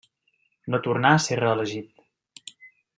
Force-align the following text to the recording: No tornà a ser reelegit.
No 0.75 0.79
tornà 0.87 1.11
a 1.17 1.19
ser 1.27 1.39
reelegit. 1.43 2.05